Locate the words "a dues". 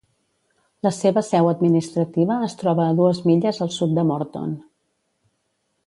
2.87-3.21